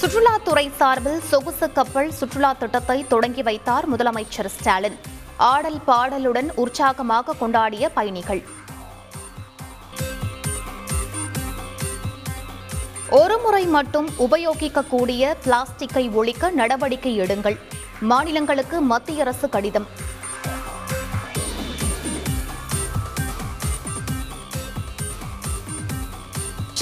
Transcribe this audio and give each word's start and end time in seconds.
சுற்றுலாத்துறை 0.00 0.70
சார்பில் 0.76 1.20
சொகுசு 1.20 1.72
கப்பல் 1.72 2.10
சுற்றுலா 2.10 2.52
திட்டத்தை 2.52 3.04
தொடங்கி 3.08 3.42
வைத்தார் 3.42 3.86
முதலமைச்சர் 3.92 4.46
ஸ்டாலின். 4.46 4.96
ஆடல் 5.36 5.78
பாடலுடன் 5.86 6.48
உற்சாகமாக 6.54 7.34
கொண்டாடிய 7.40 7.88
பயணிகள். 7.94 8.42
ஒருமுறை 13.10 13.66
மட்டும் 13.66 14.08
உபயோகிக்கக்கூடிய 14.18 15.34
பிளாஸ்டிக்கை 15.44 16.10
ஒழிக்க 16.10 16.50
நடவடிக்கை 16.50 17.20
எடுங்கள். 17.20 17.58
மாநிலங்களுக்கு 18.00 18.80
மத்திய 18.80 19.20
அரசு 19.20 19.48
கடிதம். 19.48 19.88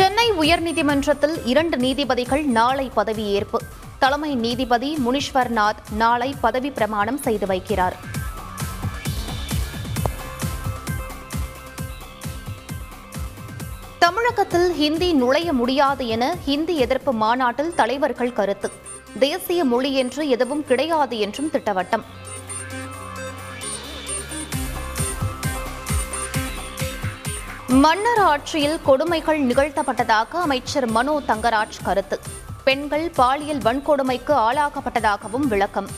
சென்னை 0.04 0.32
உயர்நீதிமன்றத்தில் 0.32 1.36
இரண்டு 1.44 1.76
நீதிபதிகள் 1.76 2.42
நாளை 2.44 2.90
பதவியேற்பு 2.96 3.58
தலைமை 3.98 4.34
நீதிபதி 4.34 4.98
முனீஸ்வர்நாத் 5.06 5.80
நாளை 5.96 6.34
பதவி 6.40 6.70
பிரமாணம் 6.70 7.16
செய்து 7.16 7.46
வைக்கிறார். 7.46 7.92
தமிழகத்தில் 13.98 14.74
ஹிந்தி 14.74 15.12
நுழைய 15.12 15.52
முடியாது 15.52 16.06
என 16.06 16.36
ஹிந்தி 16.44 16.76
எதிர்ப்பு 16.76 17.12
மாநாட்டில் 17.12 17.74
தலைவர்கள் 17.74 18.32
கருத்து. 18.32 18.70
தேசிய 19.18 19.64
மொழி 19.64 19.94
என்று 19.94 20.28
எதுவும் 20.28 20.66
கிடையாது 20.66 21.18
என்றும் 21.18 21.50
திட்டவட்டம். 21.50 22.04
மன்னர் 27.82 28.18
ஆட்சியில் 28.18 28.80
கொடுமைகள் 28.82 29.40
நிகழ்த்தப்பட்டதாக 29.46 30.30
அமைச்சர் 30.30 30.86
மனோ 30.86 31.20
தங்கராஜ் 31.28 31.78
கருத்து. 31.82 32.20
பெண்கள் 32.64 33.10
பாலியல் 33.10 33.58
வன்கொடுமைக்கு 33.58 34.34
ஆளாக்கப்பட்டதாகவும் 34.46 35.46
விளக்கம். 35.52 35.88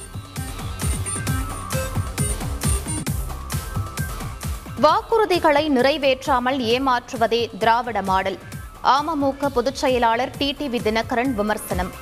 வாக்குறுதிகளை 4.81 5.65
நிறைவேற்றாமல் 5.69 6.59
ஏமாற்றுவதே 6.75 7.57
திராவிட 7.59 8.03
மாடல். 8.03 8.39
அமமுக 8.83 9.49
பொதுச் 9.49 9.75
செயலாளர் 9.75 10.31
டிடிவி 10.39 10.81
தினகரன் 10.89 11.35
விமர்சனம். 11.35 11.93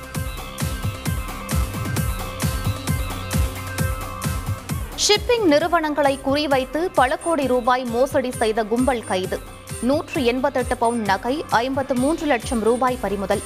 ஷிப்பிங் 5.07 5.43
நிறுவனங்களை 5.43 6.19
குறிவைத்து 6.25 6.87
பல 6.93 7.17
கோடி 7.17 7.47
ரூபாய் 7.47 7.83
மோசடி 7.83 8.31
செய்த 8.31 8.63
கும்பல் 8.63 9.05
கைது. 9.05 9.53
நூற்று 9.81 10.23
எண்பத்தெட்டு 10.25 10.77
பவுண்ட் 10.77 11.05
நகை 11.05 11.45
ஐம்பத்து 11.49 11.95
மூன்று 11.95 12.25
லட்சம் 12.25 12.59
ரூபாய் 12.59 12.97
பறிமுதல். 13.01 13.41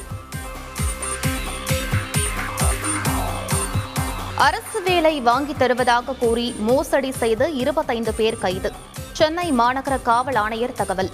அரசு 4.36 4.84
வேலை 4.84 5.22
வாங்கித் 5.22 5.60
தருவதாக 5.60 6.14
கூறி 6.14 6.56
மோசடி 6.58 7.12
செய்து 7.12 7.56
இருபத்தைந்து 7.56 8.14
பேர் 8.14 8.38
கைது. 8.38 8.74
சென்னை 9.12 9.52
மாநகர 9.52 10.02
காவல் 10.02 10.36
ஆணையர் 10.36 10.74
தகவல். 10.74 11.10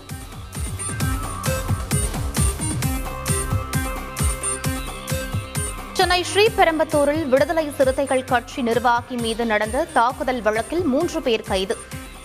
சென்னை 5.94 6.25
ஸ்ரீபெரும்பத்தூரில் 6.33 7.29
விடுதலை 7.29 7.72
சிறுத்தைகள் 7.77 8.23
கட்சி 8.23 8.61
நிர்வாகி 8.61 9.16
மீது 9.16 9.45
நடந்த 9.45 9.88
தாக்குதல் 9.94 10.41
வழக்கில் 10.41 10.83
மூன்று 10.83 11.22
பேர் 11.22 11.41
கைது. 11.41 11.77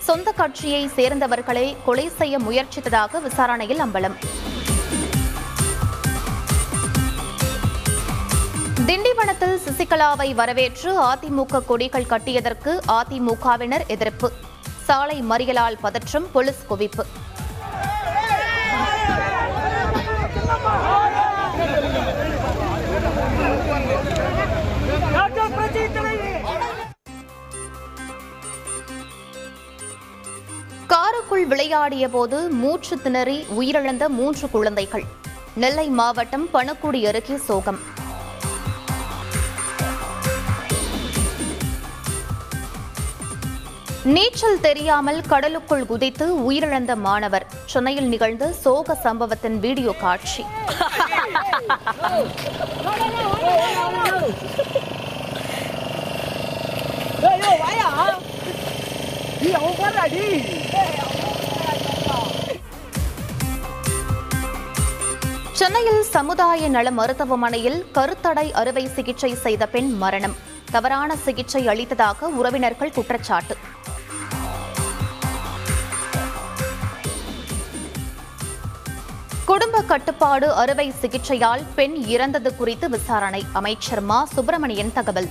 சொந்த 0.05 0.31
கட்சியை 0.31 0.87
சேர்ந்தவர்களை 0.95 1.75
கொலை 1.85 2.09
செய்ய 2.09 2.37
முயற்சித்ததாக 2.37 3.21
விசாரணையில் 3.21 3.79
அம்பலம். 3.79 4.15
திண்டிவனத்தில் 8.85 9.57
சசிகலாவை 9.65 10.33
வரவேற்று 10.33 11.01
அதிமுக 11.01 11.65
கொடிகள் 11.65 12.09
கட்டியதற்கு 12.09 12.71
அதிமுகவினர் 12.87 13.87
எதிர்ப்பு. 13.87 14.31
சாலை 14.83 15.23
மறியலால் 15.29 15.77
பதற்றம் 15.81 16.31
போலீஸ் 16.31 16.65
குவிப்பு. 16.69 17.05
காருக்குள் 31.41 31.57
விளையாடிய 31.57 32.05
போது 32.13 32.37
மூச்சு 32.61 32.95
திணறி 33.03 33.37
உயிரிழந்த 33.59 34.03
மூன்று 34.17 34.47
குழந்தைகள். 34.55 35.03
நெல்லை 35.61 35.85
மாவட்டம் 35.99 36.45
பணக்குடி 36.55 36.99
அருகே 37.09 37.37
சோகம். 37.47 37.79
நீச்சல் 44.15 44.61
தெரியாமல் 44.67 45.21
கடலுக்குள் 45.31 45.85
குதித்து 45.91 46.27
உயிரிழந்த 46.47 46.95
மாணவர். 47.07 47.47
சென்னையில் 47.73 48.11
நிகழ்ந்த 48.13 48.51
சோக 48.63 48.95
சம்பவத்தின் 49.05 49.57
வீடியோ 49.65 49.93
காட்சி. 50.03 50.45
வாயா? 57.63 57.89
நீ 59.43 59.51
சென்னையில் 65.61 66.03
சமுதாய 66.03 66.69
நல 66.69 66.91
மருத்துவமனையில் 66.91 67.85
கருத்தடை 67.93 68.51
அறுவை 68.51 68.87
சிகிச்சை 68.87 69.35
செய்த 69.35 69.67
பெண் 69.67 69.97
மரணம். 69.97 70.35
தவறான 70.71 71.17
சிகிச்சை 71.17 71.67
அளித்ததாக 71.67 72.27
உறவினர்கள் 72.27 72.91
குற்றச்சாட்டு. 72.91 73.57
குடும்ப 79.45 79.81
கட்டுப்பாடு 79.81 80.53
அறுவை 80.53 80.93
சிகிச்சையால் 81.01 81.61
பெண் 81.75 81.95
இறந்தது 81.95 82.55
குறித்து 82.55 82.89
விசாரணை. 82.89 83.45
அமைச்சர் 83.53 84.01
மா. 84.01 84.25
சுப்பிரமணியன் 84.25 84.93
தகவல். 84.93 85.27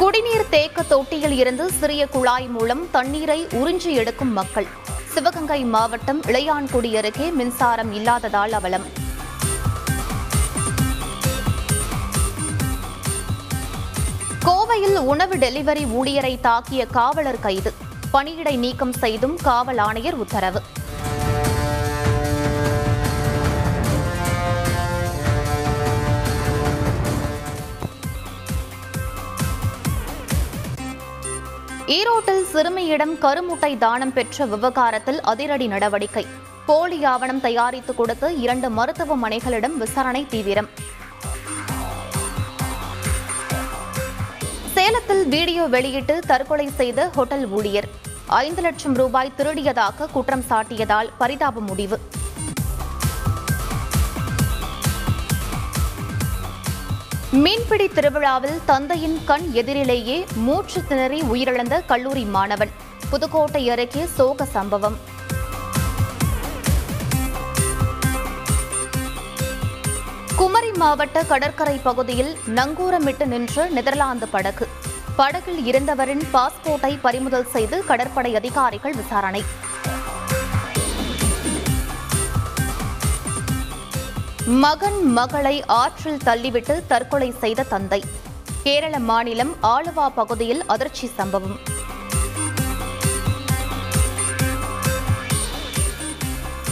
குடிநீர் 0.00 0.48
தேக்க 0.48 0.82
தொட்டியில் 0.82 1.36
இருந்து 1.38 1.72
சிறிய 1.72 2.06
குழாய் 2.06 2.46
மூலம் 2.46 2.90
தண்ணீரை 2.90 3.46
உறிஞ்சி 3.50 3.86
எடுக்கும் 3.86 4.32
மக்கள். 4.32 4.66
சிவகங்கை 5.08 5.64
மாவட்டம் 5.64 6.22
இளையான்குடி 6.22 6.96
அருகே 6.96 7.30
மின்சாரம் 7.30 7.92
இல்லாததால் 7.92 8.52
அவலம். 8.52 8.86
கோவையில் 14.44 14.96
உணவு 14.96 15.36
டெலிவரி 15.36 15.84
ஊழியரை 15.98 16.38
தாக்கிய 16.42 16.86
காவலர் 16.86 17.40
கைது. 17.40 17.74
பணியிடை 18.12 18.56
நீக்கம் 18.56 18.92
செய்தும் 18.92 19.36
காவல் 19.36 19.78
ஆணையர் 19.78 20.14
உத்தரவு. 20.14 20.62
ஈரோட்டில் 31.94 32.44
சிறுமியிடம் 32.50 33.12
கருமுட்டை 33.22 33.70
தானம் 33.78 34.12
பெற்ற 34.16 34.46
விவகாரத்தில் 34.50 35.18
அதிரடி 35.30 35.66
நடவடிக்கை. 35.72 36.22
போலி 36.66 36.98
ஆவணம் 37.12 37.40
தயாரித்து 37.40 37.92
கொடுத்து 37.94 38.28
இரண்டு 38.44 38.68
மருத்துவமனைகளிடம் 38.68 39.76
விசாரணை 39.82 40.22
தீவிரம். 40.34 40.68
சேலத்தில் 44.74 45.24
வீடியோ 45.28 45.64
வெளியிட்டு 45.76 46.16
தற்கொலை 46.26 46.68
செய்த 46.80 47.08
ஹோட்டல் 47.16 47.46
ஊழியர். 47.48 47.88
ஐந்து 48.26 48.62
லட்சம் 48.62 48.94
ரூபாய் 48.94 49.36
திருடியதாக 49.38 50.10
குற்றம் 50.12 50.46
சாட்டியதால் 50.50 51.10
பரிதாப 51.18 51.60
முடிவு. 51.60 51.98
மீன்பிடி 57.32 57.88
திருவிழாவில் 57.88 58.60
தந்தையின் 58.64 59.20
கண் 59.24 59.50
எதிரிலேயே 59.52 60.26
மூச்சு 60.34 60.84
திணறி 60.84 61.20
உயிரிழந்த 61.20 61.84
கல்லூரி 61.86 62.24
மாணவன். 62.24 62.70
புதுக்கோட்டை 63.10 63.70
அருகே 63.70 64.06
சோக 64.06 64.44
சம்பவம். 64.44 64.96
குமரி 70.36 70.70
மாவட்ட 70.72 71.22
கடற்கரை 71.22 71.80
பகுதியில் 71.82 72.38
நங்கூரமிட்டு 72.54 73.26
நின்ற 73.26 73.68
நெதர்லாந்து 73.68 74.28
படகு. 74.28 74.68
படகில் 75.16 75.72
இருந்தவரின் 75.72 76.22
பாஸ்போர்ட்டை 76.32 76.98
பறிமுதல் 77.00 77.50
செய்து 77.50 77.84
கடற்படை 77.84 78.36
அதிகாரிகள் 78.36 78.94
விசாரணை. 78.94 79.44
மகன் 84.50 85.12
மகளை 85.12 85.64
ஆற்றில் 85.66 86.18
தள்ளிவிட்டு 86.24 86.86
தற்கொலை 86.86 87.34
செய்த 87.38 87.62
தந்தை. 87.62 88.04
கேரள 88.62 88.98
மாநிலம் 88.98 89.56
ஆலுவா 89.62 90.08
பகுதியில் 90.08 90.66
அதிர்ச்சி 90.66 91.06
சம்பவம். 91.06 91.58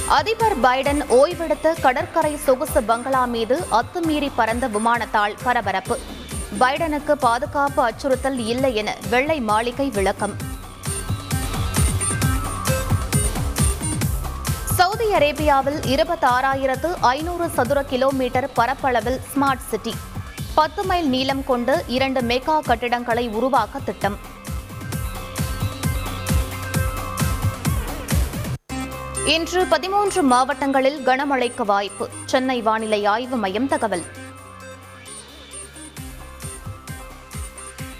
அதிபர் 0.06 0.60
பைடன் 0.60 1.02
ஓய்வெடுத்த 1.08 1.74
கடற்கரை 1.80 2.36
சொகுசு 2.36 2.82
பங்களா 2.82 3.24
மீது 3.24 3.64
அத்துமீறி 3.70 4.30
பறந்த 4.36 4.68
விமானத்தால் 4.68 5.36
பரபரப்பு. 5.42 5.98
பைடனுக்கு 6.58 7.12
பாதுகாப்பு 7.12 7.82
அச்சுறுத்தல் 7.82 8.38
இல்லை 8.38 8.74
என 8.74 8.96
வெள்ளை 9.10 9.40
மாளிகை 9.40 9.90
விளக்கம். 9.90 10.47
சவுதி 14.98 15.16
அரேபியாவில் 15.16 15.76
இருபத்தாறாயிரத்து 15.92 16.88
ஐநூறு 17.00 17.48
சதுர 17.56 17.82
கிலோமீட்டர் 17.82 18.46
பரப்பளவில் 18.54 19.18
ஸ்மார்ட் 19.32 19.62
சிட்டி. 19.70 19.92
பத்து 20.54 20.84
மைல் 20.84 21.08
நீளம் 21.08 21.42
கொண்டு 21.44 21.84
இரண்டு 21.86 22.20
மெகா 22.20 22.56
கட்டிடங்களை 22.60 23.28
உருவாக்க 23.28 23.78
திட்டம். 23.78 24.16
இன்று 29.36 29.66
பதிமூன்று 29.66 30.22
மாவட்டங்களில் 30.22 30.98
கனமழைக்கு 31.06 31.64
வாய்ப்பு. 31.64 32.08
சென்னை 32.24 32.62
வானிலை 32.62 33.04
ஆய்வு 33.04 33.36
மையம் 33.36 33.68
தகவல். 33.68 34.04